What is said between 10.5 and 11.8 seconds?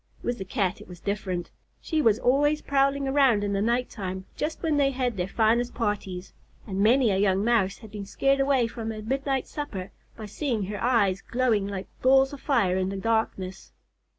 her eyes glowing